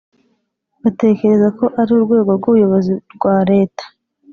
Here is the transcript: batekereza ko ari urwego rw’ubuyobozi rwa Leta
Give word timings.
batekereza 0.83 1.47
ko 1.57 1.65
ari 1.79 1.91
urwego 1.97 2.29
rw’ubuyobozi 2.37 2.93
rwa 3.15 3.35
Leta 3.51 3.83